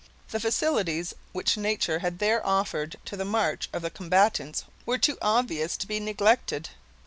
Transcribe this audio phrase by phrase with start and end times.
[0.29, 5.19] The facilities which nature had there offered to the march of the combatants were too
[5.21, 6.69] obvious to be neglected.